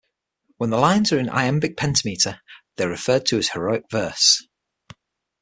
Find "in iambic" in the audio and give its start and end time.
1.19-1.77